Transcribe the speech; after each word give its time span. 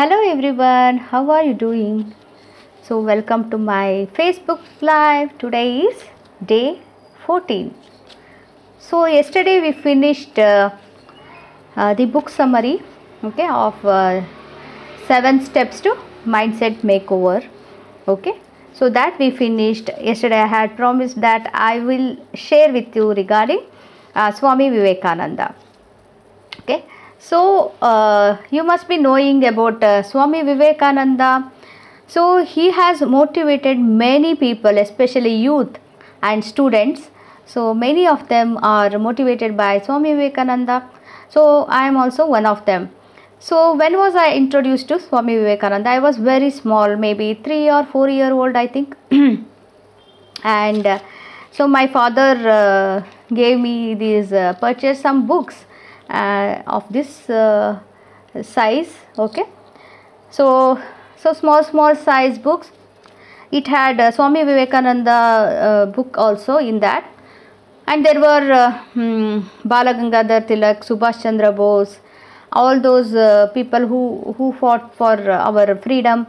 Hello 0.00 0.18
everyone, 0.26 0.96
how 0.96 1.30
are 1.30 1.42
you 1.44 1.52
doing? 1.52 2.14
So, 2.82 3.00
welcome 3.00 3.50
to 3.50 3.58
my 3.58 4.08
Facebook 4.18 4.60
Live. 4.80 5.36
Today 5.36 5.80
is 5.80 6.04
day 6.42 6.80
14. 7.26 7.74
So, 8.78 9.04
yesterday 9.04 9.60
we 9.60 9.72
finished 9.72 10.38
uh, 10.38 10.70
uh, 11.76 11.92
the 11.92 12.06
book 12.06 12.30
summary 12.30 12.82
okay, 13.22 13.46
of 13.50 13.84
uh, 13.84 14.22
7 15.06 15.44
steps 15.44 15.82
to 15.82 15.94
mindset 16.24 16.80
makeover. 16.92 17.46
Okay, 18.08 18.40
so 18.72 18.88
that 18.88 19.18
we 19.18 19.30
finished 19.30 19.90
yesterday. 20.00 20.40
I 20.40 20.46
had 20.46 20.78
promised 20.78 21.20
that 21.20 21.50
I 21.52 21.80
will 21.80 22.16
share 22.32 22.72
with 22.72 22.96
you 22.96 23.12
regarding 23.12 23.66
uh, 24.14 24.32
Swami 24.32 24.70
Vivekananda. 24.70 25.54
Okay, 26.60 26.86
so 27.20 27.74
uh, 27.82 28.38
you 28.50 28.64
must 28.64 28.88
be 28.88 28.96
knowing 28.96 29.44
about 29.44 29.84
uh, 29.84 30.02
Swami 30.02 30.42
Vivekananda. 30.42 31.52
So 32.06 32.42
he 32.44 32.70
has 32.70 33.02
motivated 33.02 33.78
many 33.78 34.34
people, 34.34 34.78
especially 34.78 35.34
youth 35.34 35.78
and 36.22 36.42
students. 36.42 37.10
So 37.44 37.74
many 37.74 38.06
of 38.06 38.28
them 38.28 38.58
are 38.62 38.98
motivated 38.98 39.54
by 39.56 39.80
Swami 39.80 40.14
Vivekananda. 40.14 40.88
So 41.28 41.66
I 41.68 41.86
am 41.86 41.98
also 41.98 42.26
one 42.26 42.46
of 42.46 42.64
them. 42.64 42.90
So 43.38 43.74
when 43.76 43.98
was 43.98 44.14
I 44.14 44.32
introduced 44.32 44.88
to 44.88 44.98
Swami 44.98 45.36
Vivekananda? 45.36 45.90
I 45.90 45.98
was 45.98 46.16
very 46.16 46.50
small, 46.50 46.96
maybe 46.96 47.34
three 47.34 47.70
or 47.70 47.84
four 47.84 48.08
year 48.08 48.32
old, 48.32 48.56
I 48.56 48.66
think. 48.66 48.96
and 50.42 50.86
uh, 50.86 50.98
so 51.50 51.68
my 51.68 51.86
father 51.86 52.48
uh, 52.48 53.02
gave 53.32 53.60
me 53.60 53.94
these 53.94 54.32
uh, 54.32 54.54
purchased 54.54 55.02
some 55.02 55.26
books 55.26 55.66
of 56.66 56.84
this 56.92 57.28
uh, 57.30 57.78
size 58.42 58.92
okay? 59.18 59.44
So 60.30 60.80
so 61.16 61.32
small 61.32 61.62
small 61.64 61.94
size 61.96 62.38
books. 62.38 62.70
It 63.52 63.66
had 63.66 64.00
uh, 64.00 64.10
swami 64.10 64.44
vivekananda 64.44 65.10
uh, 65.10 65.86
book 65.86 66.16
also 66.16 66.58
in 66.58 66.80
that. 66.80 67.04
And 67.86 68.06
there 68.06 68.20
were 68.20 68.52
uh, 68.52 68.78
hmm, 68.94 69.40
balagangadhar 69.66 70.46
tilak 70.46 70.84
subhash 70.86 71.22
chandra 71.22 71.50
bose 71.50 71.98
all 72.52 72.80
those 72.80 73.14
uh, 73.14 73.48
people 73.54 73.86
who 73.86 74.34
who 74.36 74.52
fought 74.52 74.94
for 74.94 75.30
our 75.30 75.76
freedom. 75.76 76.26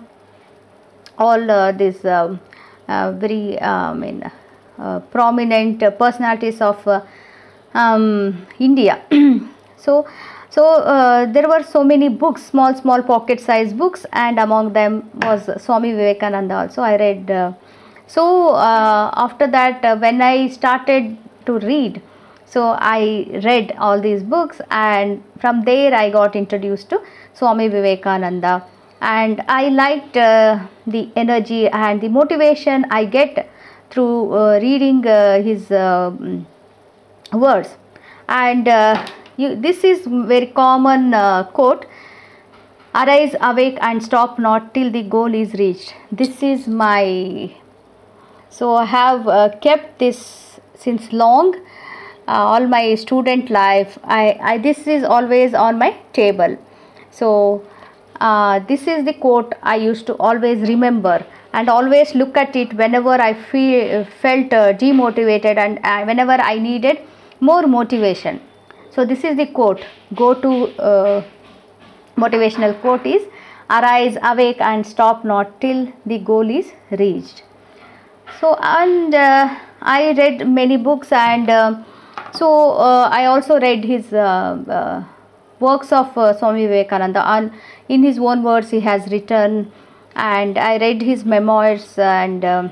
All 1.17 1.51
uh, 1.51 1.71
these 1.71 2.03
um, 2.05 2.39
uh, 2.87 3.11
very 3.11 3.59
uh, 3.59 3.91
I 3.91 3.93
mean 3.93 4.31
uh, 4.79 4.99
prominent 5.11 5.79
personalities 5.97 6.61
of 6.61 6.87
uh, 6.87 7.01
um, 7.73 8.47
India. 8.59 9.01
so 9.81 10.05
so 10.51 10.63
uh, 10.65 11.25
there 11.31 11.47
were 11.47 11.63
so 11.63 11.81
many 11.81 12.09
books, 12.09 12.43
small 12.43 12.75
small 12.75 13.01
pocket 13.01 13.39
size 13.39 13.71
books, 13.71 14.05
and 14.11 14.37
among 14.37 14.73
them 14.73 15.09
was 15.21 15.49
Swami 15.63 15.93
Vivekananda. 15.93 16.55
Also, 16.55 16.81
I 16.81 16.97
read. 16.97 17.31
Uh, 17.31 17.53
so 18.05 18.49
uh, 18.49 19.11
after 19.15 19.47
that, 19.47 19.85
uh, 19.85 19.95
when 19.97 20.21
I 20.21 20.49
started 20.49 21.17
to 21.45 21.59
read, 21.59 22.01
so 22.45 22.75
I 22.77 23.39
read 23.45 23.73
all 23.79 24.01
these 24.01 24.23
books, 24.23 24.59
and 24.69 25.23
from 25.39 25.61
there 25.61 25.93
I 25.95 26.09
got 26.09 26.35
introduced 26.35 26.89
to 26.89 27.01
Swami 27.33 27.69
Vivekananda 27.69 28.65
and 29.01 29.41
I 29.47 29.69
liked 29.69 30.15
uh, 30.15 30.67
the 30.85 31.09
energy 31.15 31.67
and 31.69 32.01
the 32.01 32.09
motivation 32.09 32.85
I 32.91 33.05
get 33.05 33.49
through 33.89 34.59
reading 34.59 35.01
his 35.01 35.69
mm, 35.69 36.45
words. 37.33 37.77
And 38.29 38.67
uh, 38.67 39.03
you, 39.41 39.55
this 39.55 39.83
is 39.83 40.05
very 40.07 40.47
common 40.47 41.13
uh, 41.13 41.43
quote: 41.59 41.85
"Arise, 42.93 43.35
awake, 43.49 43.77
and 43.89 44.03
stop 44.11 44.39
not 44.39 44.73
till 44.73 44.91
the 44.99 45.03
goal 45.17 45.41
is 45.43 45.53
reached." 45.65 45.95
This 46.23 46.41
is 46.51 46.67
my 46.67 47.03
so 48.51 48.75
I 48.75 48.83
have 48.83 49.27
uh, 49.29 49.49
kept 49.61 49.99
this 49.99 50.59
since 50.75 51.13
long. 51.13 51.55
Uh, 52.27 52.43
all 52.53 52.67
my 52.67 52.95
student 52.95 53.49
life, 53.49 53.97
I, 54.03 54.37
I 54.41 54.57
this 54.57 54.87
is 54.87 55.03
always 55.03 55.53
on 55.53 55.79
my 55.79 55.95
table. 56.11 56.57
So 57.11 57.65
uh, 58.19 58.59
this 58.59 58.87
is 58.87 59.05
the 59.05 59.13
quote 59.13 59.55
I 59.63 59.77
used 59.77 60.05
to 60.07 60.15
always 60.17 60.67
remember 60.67 61.25
and 61.53 61.69
always 61.69 62.13
look 62.13 62.35
at 62.35 62.55
it 62.57 62.73
whenever 62.73 63.11
I 63.11 63.33
feel 63.33 64.05
felt 64.21 64.53
uh, 64.53 64.73
demotivated 64.73 65.57
and 65.57 65.79
uh, 65.83 66.03
whenever 66.03 66.33
I 66.33 66.59
needed 66.59 66.99
more 67.39 67.65
motivation. 67.67 68.41
So 68.93 69.05
this 69.05 69.23
is 69.23 69.37
the 69.37 69.47
quote. 69.47 69.85
Go 70.15 70.33
to 70.33 70.51
uh, 70.79 71.23
motivational 72.17 72.79
quote 72.81 73.05
is 73.05 73.23
arise, 73.69 74.17
awake, 74.21 74.59
and 74.59 74.85
stop 74.85 75.23
not 75.23 75.61
till 75.61 75.87
the 76.05 76.19
goal 76.19 76.49
is 76.49 76.71
reached. 76.91 77.43
So 78.39 78.57
and 78.61 79.15
uh, 79.15 79.55
I 79.81 80.11
read 80.11 80.47
many 80.47 80.77
books 80.77 81.11
and 81.11 81.49
uh, 81.49 81.83
so 82.33 82.71
uh, 82.71 83.09
I 83.11 83.25
also 83.25 83.59
read 83.59 83.83
his 83.85 84.11
uh, 84.13 84.57
uh, 84.67 85.03
works 85.59 85.91
of 85.91 86.11
Swami 86.37 86.65
Vivekananda 86.67 87.25
and 87.27 87.51
in 87.87 88.03
his 88.03 88.19
own 88.19 88.43
words 88.43 88.69
he 88.71 88.79
has 88.81 89.09
written 89.11 89.71
and 90.15 90.57
I 90.57 90.77
read 90.77 91.01
his 91.01 91.23
memoirs 91.23 91.97
and 91.97 92.43
um, 92.43 92.71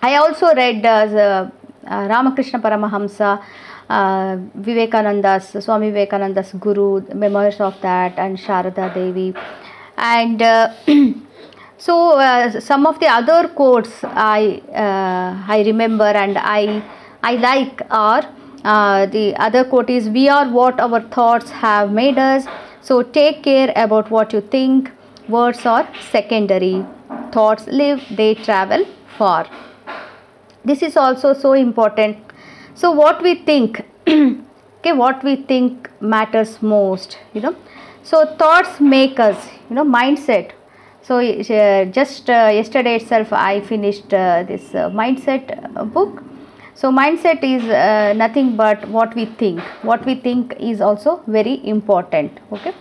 I 0.00 0.16
also 0.16 0.54
read 0.54 0.86
uh, 0.86 1.50
Ramakrishna 1.84 2.60
Paramahamsa 2.60 3.42
Vivekananda's 3.88 5.64
Swami 5.64 5.90
Vivekananda's 5.90 6.52
Guru 6.52 7.02
memoirs 7.14 7.60
of 7.60 7.80
that 7.80 8.18
and 8.18 8.38
Sharada 8.38 8.92
Devi 8.94 9.34
and 9.96 10.42
uh, 10.42 10.72
so 11.78 12.58
some 12.60 12.86
of 12.86 13.00
the 13.00 13.06
other 13.06 13.48
quotes 13.48 13.90
I 14.04 14.62
I 15.48 15.62
remember 15.66 16.04
and 16.04 16.38
I 16.38 16.82
I 17.22 17.34
like 17.36 17.82
are 17.90 18.22
the 19.06 19.34
other 19.38 19.64
quote 19.64 19.90
is 19.90 20.08
we 20.08 20.28
are 20.28 20.48
what 20.48 20.78
our 20.78 21.00
thoughts 21.00 21.50
have 21.50 21.90
made 21.90 22.18
us 22.18 22.46
so 22.88 23.02
take 23.02 23.42
care 23.42 23.72
about 23.76 24.10
what 24.10 24.32
you 24.32 24.40
think. 24.40 24.90
Words 25.28 25.66
are 25.66 25.86
secondary. 26.10 26.86
Thoughts 27.32 27.66
live 27.66 28.02
they 28.10 28.34
travel 28.34 28.86
far. 29.18 29.46
This 30.64 30.82
is 30.82 30.96
also 30.96 31.34
so 31.34 31.52
important 31.52 32.27
so 32.80 32.92
what 32.92 33.20
we 33.26 33.34
think 33.34 33.80
okay 34.08 34.92
what 34.92 35.24
we 35.24 35.34
think 35.50 35.90
matters 36.00 36.62
most 36.62 37.18
you 37.34 37.40
know. 37.40 37.56
So 38.04 38.24
thoughts 38.36 38.80
make 38.80 39.18
us 39.18 39.48
you 39.68 39.74
know 39.76 39.84
mindset. 39.84 40.52
So 41.02 41.18
uh, 41.18 41.84
just 41.86 42.30
uh, 42.30 42.50
yesterday 42.58 42.96
itself 42.96 43.32
i 43.32 43.60
finished 43.60 44.14
uh, 44.14 44.44
this 44.44 44.74
uh, 44.74 44.90
mindset 44.90 45.50
uh, 45.56 45.84
book. 45.84 46.22
So 46.74 46.92
mindset 46.92 47.42
is 47.42 47.64
uh, 47.64 48.12
nothing 48.12 48.54
but 48.56 48.88
what 48.88 49.16
we 49.16 49.24
think. 49.42 49.60
What 49.82 50.06
we 50.06 50.14
think 50.14 50.54
is 50.60 50.80
also 50.80 51.20
very 51.26 51.60
important 51.66 52.40
okay. 52.52 52.74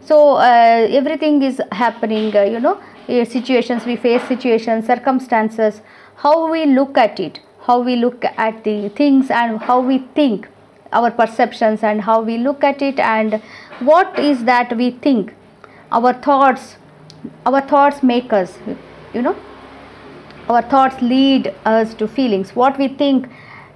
So 0.00 0.38
everything 0.38 1.42
is 1.42 1.60
happening 1.72 2.32
you 2.54 2.60
know 2.60 2.80
situations 3.08 3.84
we 3.84 3.96
face 3.96 4.22
situations 4.28 4.86
circumstances 4.86 5.82
how 6.14 6.50
we 6.50 6.66
look 6.66 6.96
at 6.96 7.18
it 7.18 7.40
how 7.66 7.80
we 7.80 7.96
look 7.96 8.24
at 8.24 8.64
the 8.64 8.88
things 8.90 9.30
and 9.30 9.58
how 9.60 9.80
we 9.80 9.98
think 10.14 10.48
our 10.92 11.10
perceptions 11.10 11.82
and 11.82 12.00
how 12.00 12.20
we 12.20 12.36
look 12.38 12.64
at 12.64 12.82
it 12.82 12.98
and 12.98 13.42
what 13.80 14.18
is 14.18 14.44
that 14.44 14.76
we 14.76 14.90
think. 14.90 15.34
Our 15.92 16.12
thoughts 16.12 16.76
our 17.44 17.60
thoughts 17.60 18.02
make 18.02 18.32
us 18.32 18.58
you 19.14 19.22
know. 19.22 19.36
Our 20.48 20.62
thoughts 20.62 21.00
lead 21.00 21.54
us 21.64 21.94
to 21.94 22.08
feelings. 22.08 22.56
What 22.56 22.78
we 22.78 22.88
think 22.88 23.28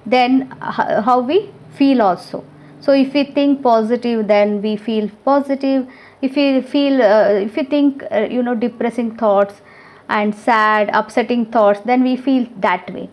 then 0.07 0.51
how 0.61 1.21
we 1.21 1.51
feel 1.73 2.03
also. 2.03 2.45
So 2.81 2.93
if 2.93 3.15
we 3.15 3.25
think 3.25 3.63
positive 3.63 4.27
then 4.27 4.61
we 4.63 4.77
feel 4.77 5.11
positive. 5.25 5.87
If 6.23 6.37
we 6.37 6.63
feel 6.63 7.03
uh, 7.03 7.33
if 7.49 7.57
we 7.57 7.65
think 7.65 8.03
uh, 8.11 8.27
you 8.31 8.43
know 8.43 8.55
depressing 8.55 9.17
thoughts 9.17 9.61
and 10.09 10.35
sad 10.35 10.91
upsetting 10.93 11.47
thoughts 11.47 11.81
then 11.85 12.03
we 12.03 12.17
feel 12.17 12.47
that 12.59 12.93
way 12.93 13.09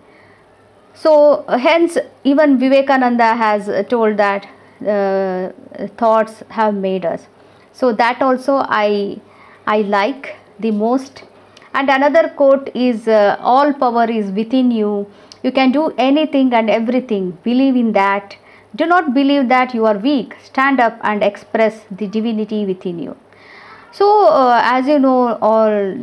so 0.94 1.46
uh, 1.48 1.58
hence 1.58 1.98
even 2.24 2.58
vivekananda 2.58 3.36
has 3.36 3.70
uh, 3.70 3.84
told 3.84 4.18
that 4.18 4.48
uh, 4.86 5.52
thoughts 5.98 6.44
have 6.50 6.74
made 6.74 7.06
us. 7.06 7.28
So 7.74 7.94
that 7.94 8.22
also 8.22 8.58
i 8.68 9.20
i 9.68 9.82
like 9.82 10.36
the 10.60 10.72
most. 10.72 11.24
And 11.74 11.90
another 11.90 12.30
quote 12.30 12.70
is 12.76 13.08
uh, 13.08 13.38
all 13.40 13.74
power 13.74 14.10
is 14.10 14.32
within 14.32 14.72
you. 14.72 15.08
You 15.44 15.52
can 15.52 15.72
do 15.72 15.94
anything 15.98 16.54
and 16.54 16.70
everything. 16.70 17.38
Believe 17.44 17.76
in 17.76 17.94
that. 17.94 18.36
Do 18.76 18.86
not 18.86 19.14
believe 19.14 19.48
that 19.48 19.74
you 19.74 19.86
are 19.86 19.98
weak. 19.98 20.36
Stand 20.44 20.80
up 20.80 20.98
and 21.02 21.24
express 21.24 21.82
the 21.90 22.08
divinity 22.08 22.66
within 22.66 23.00
you. 23.00 23.16
So 23.94 24.28
uh, 24.28 24.62
as 24.64 24.88
you 24.88 25.00
know 25.00 25.38
all 25.42 25.96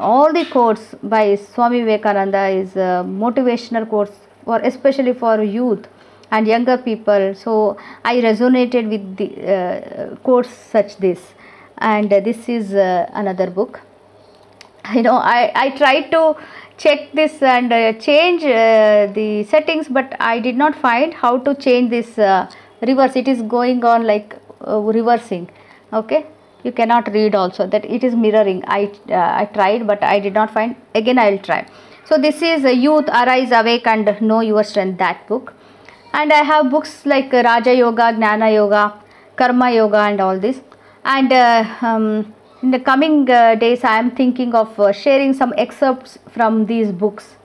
all 0.00 0.32
the 0.32 0.44
quotes 0.46 0.94
by 1.02 1.36
swami 1.36 1.80
vivekananda 1.82 2.48
is 2.48 2.76
uh, 2.76 3.02
motivational 3.04 3.88
quotes 3.88 4.12
for 4.44 4.58
especially 4.60 5.12
for 5.12 5.42
youth 5.42 5.86
and 6.30 6.48
younger 6.48 6.78
people. 6.78 7.34
So 7.34 7.76
i 8.04 8.16
resonated 8.26 8.90
with 8.94 9.16
the 9.16 9.28
uh, 9.54 10.16
quotes 10.16 10.50
such 10.50 10.96
this. 10.96 11.20
And 11.78 12.10
this 12.10 12.48
is 12.48 12.74
uh, 12.74 13.10
another 13.12 13.50
book. 13.50 13.80
You 14.94 15.02
know 15.02 15.16
i 15.32 15.52
i 15.54 15.70
tried 15.80 16.10
to 16.12 16.20
check 16.76 17.12
this 17.18 17.40
and 17.40 17.72
uh, 17.72 17.92
change 18.06 18.42
uh, 18.42 19.06
the 19.18 19.44
settings 19.52 19.88
but 19.98 20.16
i 20.28 20.40
did 20.46 20.56
not 20.62 20.74
find 20.84 21.14
how 21.14 21.38
to 21.38 21.54
change 21.54 21.90
this 21.90 22.18
uh, 22.18 22.50
reverse. 22.88 23.14
It 23.16 23.28
is 23.28 23.42
going 23.42 23.84
on 23.84 24.06
like 24.06 24.34
uh, 24.66 24.80
reversing. 24.80 25.48
Okay? 25.92 26.26
You 26.64 26.72
cannot 26.72 27.12
read 27.12 27.34
also. 27.34 27.66
That 27.66 27.84
it 27.84 28.04
is 28.04 28.14
mirroring. 28.24 28.64
I 28.66 28.90
i 29.20 29.44
tried 29.54 29.86
but 29.86 30.02
i 30.02 30.18
did 30.18 30.34
not 30.34 30.52
find. 30.58 30.76
Again 30.94 31.18
i 31.18 31.30
will 31.30 31.42
try 31.50 31.64
so 32.04 32.18
this 32.18 32.42
is 32.42 32.64
youth 32.64 33.08
arise 33.08 33.52
awake 33.52 33.86
and 33.86 34.20
know 34.20 34.40
your 34.40 34.64
strength 34.64 34.98
that 34.98 35.26
book. 35.28 35.54
And 36.12 36.32
i 36.32 36.42
have 36.42 36.70
books 36.70 37.06
like 37.06 37.32
raja 37.32 37.74
yoga 37.74 38.12
gnana 38.12 38.52
yoga 38.52 38.94
karma 39.36 39.70
yoga 39.70 39.98
and 39.98 40.20
all 40.20 40.38
this. 40.38 40.60
And 41.04 41.32
uh, 41.32 41.64
um, 41.80 42.34
in 42.62 42.70
the 42.72 42.80
coming 42.80 43.30
uh, 43.30 43.54
days 43.54 43.84
i 43.84 43.98
am 43.98 44.10
thinking 44.10 44.54
of 44.54 44.78
uh, 44.80 44.92
sharing 44.92 45.32
some 45.32 45.54
excerpts 45.56 46.18
from 46.28 46.66
these 46.66 46.90
books. 46.90 47.36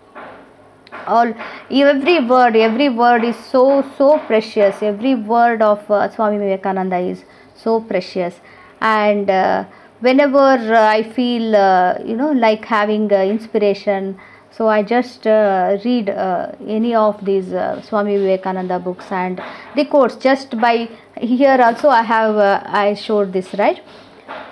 All 1.05 1.33
every 1.69 2.19
word 2.25 2.55
every 2.55 2.89
word 2.89 3.23
is 3.23 3.35
so 3.35 3.85
so 3.97 4.17
precious. 4.19 4.81
Every 4.81 5.13
word 5.15 5.61
of 5.61 5.89
uh, 5.91 6.09
swami 6.09 6.39
vivekananda 6.39 6.97
is 6.97 7.23
so 7.55 7.79
precious. 7.79 8.41
And 8.81 9.29
uh, 9.29 9.65
whenever 9.99 10.37
uh, 10.39 10.87
i 10.87 11.03
feel 11.03 11.43
you 12.05 12.15
know 12.15 12.31
like 12.31 12.65
having 12.65 13.09
inspiration 13.11 14.17
so 14.57 14.67
i 14.67 14.81
just 14.81 15.27
uh, 15.27 15.77
read 15.85 16.09
uh, 16.09 16.51
any 16.67 16.93
of 16.95 17.23
these 17.25 17.53
uh, 17.53 17.81
swami 17.81 18.17
vivekananda 18.17 18.79
books 18.79 19.11
and 19.11 19.41
the 19.75 19.85
quotes 19.85 20.15
just 20.15 20.57
by 20.59 20.89
here 21.21 21.59
also 21.61 21.89
i 21.89 22.01
have 22.01 22.35
uh, 22.35 22.61
i 22.65 22.93
showed 22.93 23.33
this 23.33 23.53
right? 23.55 23.83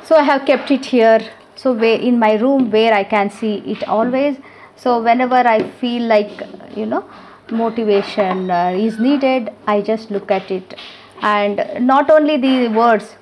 So 0.03 0.15
i 0.15 0.23
have 0.23 0.45
kept 0.45 0.71
it 0.71 0.85
here. 0.85 1.19
So 1.55 1.71
in 1.81 2.19
my 2.19 2.33
room 2.35 2.69
where 2.69 2.93
i 2.93 3.03
can 3.03 3.29
see 3.29 3.55
it 3.73 3.87
always. 3.87 4.37
So 4.75 5.01
whenever 5.01 5.35
i 5.35 5.63
feel 5.81 6.03
like 6.03 6.41
you 6.75 6.85
know 6.85 7.03
motivation 7.51 8.51
uh, 8.51 8.73
is 8.75 8.99
needed 8.99 9.51
i 9.67 9.81
just 9.81 10.11
look 10.11 10.31
at 10.31 10.51
it. 10.51 10.75
And 11.21 11.61
not 11.79 12.11
only 12.11 12.37
the 12.37 12.67
words. 12.67 13.15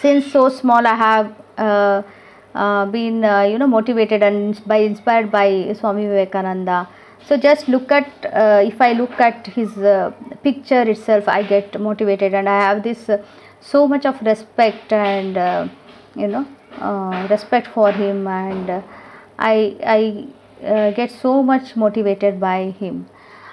Since 0.00 0.32
so 0.32 0.48
small 0.48 0.86
i 0.86 0.94
have 0.94 1.34
uh, 1.58 2.02
been 2.52 3.24
uh, 3.24 3.42
you 3.42 3.58
know 3.58 3.66
motivated 3.66 4.22
and 4.22 4.60
by 4.66 4.78
inspired 4.78 5.30
by 5.30 5.72
swami 5.72 6.06
vivekananda. 6.06 6.88
So 7.26 7.36
just 7.36 7.68
look 7.68 7.92
at 7.92 8.08
uh, 8.24 8.62
if 8.64 8.80
i 8.80 8.92
look 8.92 9.20
at 9.20 9.46
his 9.46 9.76
uh, 9.76 10.10
picture 10.42 10.82
itself 10.82 11.28
i 11.28 11.42
get 11.42 11.78
motivated 11.78 12.34
and 12.34 12.48
i 12.48 12.60
have 12.60 12.82
this 12.82 13.08
uh, 13.08 13.22
so 13.60 13.86
much 13.86 14.06
of 14.06 14.20
respect 14.22 14.92
and 14.92 15.36
uh, 15.36 15.68
you 16.16 16.26
know 16.26 16.46
uh, 16.80 17.26
respect 17.30 17.66
for 17.66 17.92
him 17.92 18.26
and 18.26 18.70
uh, 18.70 18.80
i 19.38 19.76
i 19.84 20.26
uh, 20.64 20.90
get 20.92 21.10
so 21.10 21.42
much 21.42 21.76
motivated 21.76 22.38
by 22.38 22.70
him. 22.70 23.06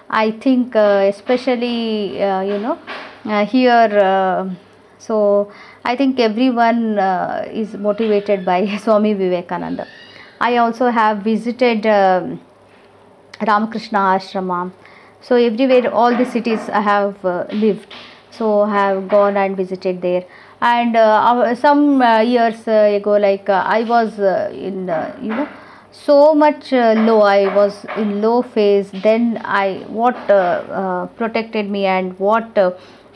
I 0.09 0.31
think 0.31 0.75
uh, 0.75 1.11
especially 1.13 2.21
uh, 2.21 2.41
you 2.41 2.57
know 2.59 2.79
uh, 3.25 3.45
here 3.45 4.00
uh, 4.01 4.50
so 4.97 5.51
i 5.83 5.95
think 5.95 6.19
everyone 6.19 6.99
uh, 6.99 7.45
is 7.61 7.73
motivated 7.88 8.45
by 8.51 8.59
swami 8.83 9.13
vivekananda 9.13 9.85
i 10.39 10.57
also 10.57 10.89
have 10.89 11.17
visited 11.31 11.85
um, 11.85 12.39
Ramakrishna 13.45 13.99
Ashrama. 13.99 14.71
So 15.21 15.35
everywhere, 15.35 15.94
all 15.94 16.15
the 16.15 16.25
cities 16.25 16.69
I 16.69 16.81
have 16.81 17.23
uh, 17.25 17.45
lived. 17.51 17.94
So 18.31 18.61
I 18.61 18.73
have 18.73 19.07
gone 19.07 19.38
and 19.38 19.57
visited 19.57 20.01
there. 20.01 20.25
And 20.61 20.95
uh, 20.95 21.53
some 21.55 22.01
uh, 22.01 22.21
years 22.21 22.67
uh, 22.67 22.95
ago, 22.95 23.17
like 23.17 23.50
uh, 23.50 23.63
I 23.65 23.83
was 23.83 24.17
in, 24.19 24.88
you 25.21 25.29
know, 25.29 25.47
so 25.91 26.33
much 26.33 26.71
low. 26.71 27.21
I 27.21 27.53
was 27.55 27.85
in 27.95 28.21
low 28.21 28.41
phase. 28.41 28.91
Then 28.91 29.41
I, 29.43 29.85
what 29.88 30.15
protected 31.17 31.69
me 31.69 31.85
and 31.85 32.17
what 32.19 32.55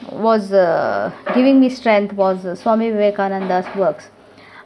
was 0.09 0.51
uh, 0.51 1.11
giving 1.33 1.59
me 1.59 1.69
strength 1.69 2.13
was 2.13 2.45
uh, 2.45 2.55
Swami 2.55 2.89
Vivekananda's 2.89 3.65
works. 3.75 4.09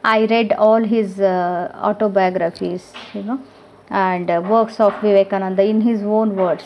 I 0.04 0.26
read 0.26 0.52
all 0.52 0.82
his 0.82 1.20
uh, 1.20 1.70
autobiographies, 1.74 2.92
you 3.12 3.22
know, 3.22 3.40
and 3.90 4.30
uh, 4.30 4.40
works 4.48 4.78
of 4.78 4.94
Vivekananda 5.00 5.64
in 5.64 5.80
his 5.80 6.02
own 6.02 6.36
words. 6.36 6.64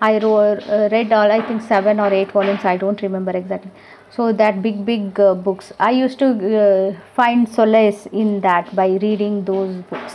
I 0.00 0.18
uh, 0.18 0.88
read 0.92 1.12
all, 1.12 1.32
I 1.32 1.44
think 1.44 1.60
seven 1.62 1.98
or 1.98 2.12
eight 2.12 2.30
volumes, 2.30 2.64
I 2.64 2.76
don't 2.76 3.02
remember 3.02 3.32
exactly. 3.32 3.72
So, 4.10 4.32
that 4.32 4.62
big, 4.62 4.86
big 4.86 5.18
uh, 5.18 5.34
books. 5.34 5.72
I 5.78 5.90
used 5.90 6.18
to 6.20 6.96
find 7.14 7.48
solace 7.48 8.06
in 8.06 8.40
that 8.40 8.74
by 8.74 8.86
reading 9.02 9.44
those 9.44 9.74
books. 9.82 10.14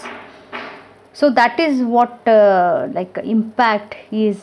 So, 1.12 1.30
that 1.32 1.60
is 1.60 1.82
what 1.82 2.22
like 2.26 3.20
impact 3.24 3.96
is 4.12 4.40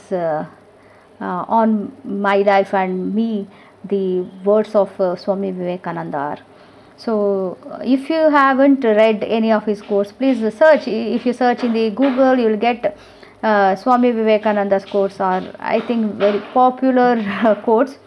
uh, 1.21 1.25
uh, 1.25 1.45
on 1.49 1.93
my 2.05 2.39
life 2.39 2.75
and 2.75 3.15
me, 3.15 3.47
the 3.85 4.21
words 4.45 4.75
of 4.75 5.01
uh, 5.01 5.17
Swami 5.17 5.53
Vivekananda 5.53 6.17
are. 6.17 6.39
So, 6.97 7.57
uh, 7.71 7.79
if 7.83 8.11
you 8.11 8.29
haven't 8.31 8.85
read 8.85 9.25
any 9.25 9.53
of 9.53 9.65
his 9.65 9.81
quotes, 9.81 10.13
please 10.13 10.39
search. 10.55 10.87
If 10.87 11.25
you 11.25 11.33
search 11.33 11.65
in 11.65 11.73
the 11.73 11.91
Google, 11.91 12.39
you 12.39 12.49
will 12.49 12.59
get 12.59 12.97
uh, 13.43 13.75
Swami 13.77 14.11
Vivekananda's 14.13 14.85
quotes 14.85 15.19
are, 15.19 15.43
I 15.59 15.81
think, 15.81 16.15
very 16.17 16.41
popular 16.53 17.17
uh, 17.45 17.55
quotes. 17.63 17.99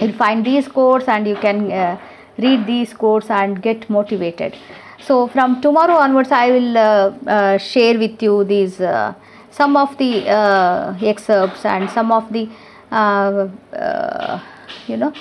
You'll 0.00 0.14
find 0.14 0.44
these 0.44 0.68
quotes 0.68 1.08
and 1.08 1.26
you 1.26 1.36
can 1.36 1.70
uh, 1.70 2.00
read 2.38 2.66
these 2.66 2.94
quotes 2.94 3.30
and 3.30 3.60
get 3.60 3.90
motivated. 3.90 4.56
So, 5.00 5.28
from 5.28 5.60
tomorrow 5.60 5.94
onwards, 5.94 6.32
I 6.32 6.50
will 6.50 6.78
uh, 6.78 7.14
uh, 7.26 7.58
share 7.58 7.98
with 7.98 8.22
you 8.22 8.44
these 8.44 8.80
uh, 8.80 9.14
some 9.58 9.76
of 9.76 9.96
the 9.98 10.12
uh, 10.28 10.94
excerpts 11.12 11.64
and 11.64 11.90
some 11.90 12.12
of 12.12 12.32
the 12.32 12.48
uh, 12.92 13.48
uh, 13.86 14.40
you 14.86 14.96
know 14.96 15.12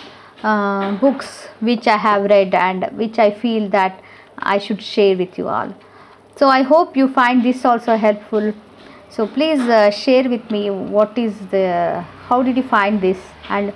uh, 0.44 0.92
books 1.00 1.48
which 1.60 1.88
I 1.88 1.98
have 1.98 2.30
read 2.36 2.54
and 2.54 2.86
which 3.02 3.20
I 3.20 3.32
feel 3.32 3.70
that 3.70 4.02
I 4.38 4.58
should 4.60 4.82
share 4.82 5.18
with 5.18 5.38
you 5.38 5.48
all. 5.48 5.74
So 6.36 6.48
I 6.48 6.62
hope 6.62 6.96
you 6.96 7.08
find 7.08 7.44
this 7.44 7.66
also 7.66 7.96
helpful. 7.96 8.54
So 9.10 9.26
please 9.26 9.64
share 10.04 10.30
with 10.30 10.52
me 10.52 10.70
what 10.70 11.18
is 11.18 11.34
the 11.56 12.06
how 12.28 12.44
did 12.44 12.58
you 12.58 12.64
find 12.64 13.02
this 13.02 13.18
and 13.50 13.74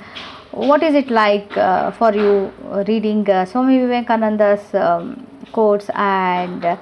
what 0.52 0.84
is 0.84 0.96
it 0.96 1.10
like 1.10 1.58
uh, 1.58 1.92
for 1.92 2.14
you 2.14 2.52
reading 2.88 3.30
uh, 3.30 3.46
Swami 3.46 3.80
Vivekananda's 3.80 4.74
um, 4.76 5.26
quotes 5.54 5.90
and 5.96 6.66
uh, 6.66 6.76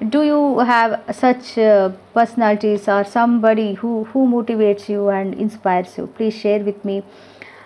do 0.00 0.22
you 0.22 0.58
have 0.58 1.02
such 1.14 1.56
uh, 1.58 1.90
personalities 2.12 2.88
or 2.88 3.04
somebody 3.04 3.74
who 3.74 4.04
who 4.04 4.26
motivates 4.26 4.88
you 4.88 5.08
and 5.08 5.34
inspires 5.34 5.96
you? 5.96 6.06
Please 6.06 6.34
share 6.34 6.60
with 6.60 6.84
me. 6.84 7.02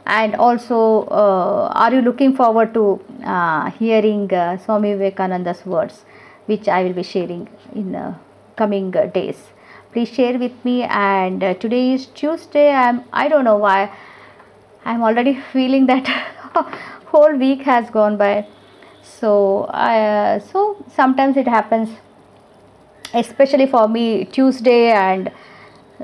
And 0.07 0.35
also 0.37 1.07
uh, 1.11 1.73
are 1.75 1.93
you 1.93 2.01
looking 2.01 2.35
forward 2.35 2.73
to 2.75 3.01
uh, 3.25 3.71
hearing 3.71 4.33
uh, 4.33 4.59
swami 4.59 4.95
vivekananda's 4.95 5.65
words 5.67 6.05
which 6.47 6.69
i 6.69 6.83
will 6.83 6.95
be 6.95 7.03
sharing 7.03 7.49
in 7.75 8.15
coming 8.57 8.97
uh, 8.97 9.07
days? 9.07 9.43
Please 9.93 10.09
share 10.09 10.39
with 10.39 10.65
me. 10.65 10.83
And 10.85 11.43
uh, 11.43 11.55
today 11.55 11.93
is 11.95 12.07
tuesday. 12.07 12.71
I'm 12.71 13.05
i 13.13 13.29
don't 13.29 13.45
know 13.45 13.57
why. 13.57 13.91
I'm 14.85 15.03
already 15.03 15.35
feeling 15.53 15.87
that 15.87 16.07
whole 17.07 17.37
week 17.37 17.63
has 17.63 17.91
gone 17.91 18.17
by. 18.17 18.47
So 19.03 19.65
uh, 19.65 20.39
so 20.39 20.77
sometimes 20.95 21.37
it 21.37 21.49
happens 21.49 21.91
especially 23.15 23.67
for 23.67 23.89
me 23.89 24.25
tuesday 24.25 24.91
and 24.91 25.31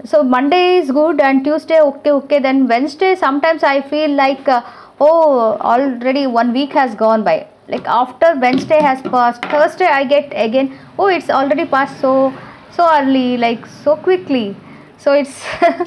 so 0.05 0.23
monday 0.23 0.79
is 0.79 0.91
good 0.91 1.21
and 1.21 1.45
tuesday 1.45 1.81
okay 1.81 2.11
okay. 2.11 2.39
Then 2.39 2.67
wednesday 2.69 3.15
sometimes 3.15 3.63
i 3.63 3.81
feel 3.81 4.11
like 4.11 4.49
uh, 4.49 4.63
oh 5.01 5.57
already 5.61 6.27
one 6.27 6.53
week 6.53 6.73
has 6.73 6.95
gone 6.95 7.25
by. 7.25 7.47
Like 7.69 7.87
after 7.87 8.35
wednesday 8.39 8.81
has 8.81 9.01
passed 9.03 9.45
thursday 9.45 9.87
i 9.87 10.05
get 10.05 10.33
again 10.35 10.79
oh 10.99 11.07
it's 11.07 11.31
already 11.31 11.67
passed 11.67 12.01
so 12.01 12.33
so 12.73 12.87
early 12.93 13.37
like 13.39 13.67
so 13.67 13.97
quickly. 13.97 14.55
So 14.99 15.13
it's 15.13 15.45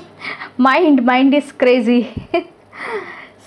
mind 0.58 1.06
mind 1.06 1.34
is 1.34 1.52
crazy. 1.52 2.28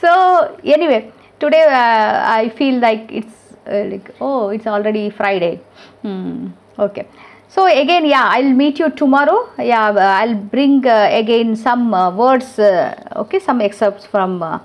So 0.00 0.58
anyway 0.64 1.12
today 1.38 1.62
uh, 1.62 2.24
i 2.38 2.48
feel 2.48 2.80
like 2.80 3.10
it's 3.10 3.34
uh, 3.66 3.84
like 3.92 4.10
oh 4.20 4.48
it's 4.50 4.66
already 4.66 5.10
friday. 5.10 5.60
Hmm. 6.02 6.48
okay 6.78 7.06
so 7.54 7.66
again 7.66 8.04
yeah 8.06 8.28
i'll 8.34 8.54
meet 8.60 8.78
you 8.78 8.88
tomorrow. 8.90 9.38
Yeah 9.58 9.90
i'll 10.20 10.34
bring 10.34 10.86
uh, 10.86 11.08
again 11.10 11.54
some 11.56 11.92
uh, 11.92 12.10
words 12.10 12.58
uh, 12.58 12.94
okay 13.16 13.38
some 13.38 13.60
excerpts 13.60 14.06
from 14.06 14.42
uh, 14.42 14.58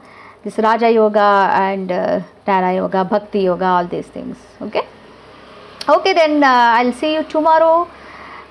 this 0.43 0.57
raja 0.57 0.89
yoga 0.89 1.29
and 1.53 1.91
uh, 1.91 2.21
Jnana 2.45 2.75
yoga 2.75 3.03
bhakti 3.03 3.41
yoga 3.41 3.65
all 3.65 3.87
these 3.87 4.07
things 4.07 4.37
okay? 4.61 4.83
Okay 5.89 6.13
then 6.13 6.43
uh, 6.43 6.77
i'll 6.77 6.93
see 6.93 7.13
you 7.13 7.23
tomorrow 7.23 7.89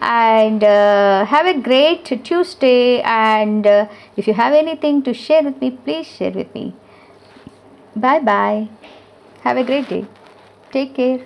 and 0.01 0.63
uh, 0.63 1.25
have 1.25 1.47
a 1.47 1.59
great 1.59 2.05
tuesday 2.25 3.01
and 3.03 3.67
if 4.17 4.27
you 4.27 4.35
have 4.35 4.53
anything 4.53 5.03
to 5.03 5.15
share 5.15 5.43
with 5.43 5.59
me 5.61 5.71
please 5.71 6.07
share 6.07 6.33
with 6.33 6.55
me. 6.55 6.75
Bye 7.95 8.21
bye 8.21 8.69
have 9.41 9.57
a 9.57 9.65
great 9.65 9.89
day. 9.89 10.05
Take 10.73 10.95
care. 10.95 11.21